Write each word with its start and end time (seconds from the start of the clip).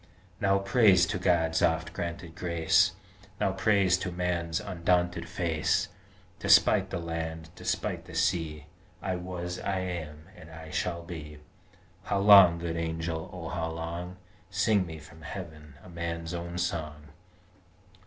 Now 0.39 0.57
Praise 0.57 1.05
to 1.05 1.19
God's 1.19 1.61
oft 1.61 1.93
granted 1.93 2.33
grace, 2.33 2.93
Now 3.39 3.51
Praise 3.51 3.99
to 3.99 4.11
Man's 4.11 4.59
undaunted 4.59 5.29
face, 5.29 5.89
Despite 6.39 6.89
the 6.89 6.97
land, 6.97 7.49
despite 7.55 8.05
the 8.05 8.15
sea, 8.15 8.65
I 9.03 9.15
was: 9.15 9.59
I 9.59 9.77
am: 9.81 10.25
and 10.35 10.49
I 10.49 10.71
shall 10.71 11.03
be 11.03 11.37
How 12.05 12.17
long, 12.17 12.57
Good 12.57 12.77
Angel, 12.77 13.29
O 13.31 13.49
how 13.49 13.69
long? 13.69 14.17
Sing 14.49 14.87
me 14.87 14.97
from 14.97 15.21
Heaven 15.21 15.75
a 15.83 15.89
man's 15.91 16.33
own 16.33 16.57
song! 16.57 17.09